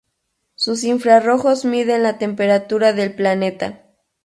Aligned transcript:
Sus 0.55 0.83
infrarrojos 0.83 1.63
miden 1.63 2.01
la 2.01 2.17
temperatura 2.17 2.91
del 2.91 3.13
planeta 3.13 3.67
Tierra. 3.73 3.91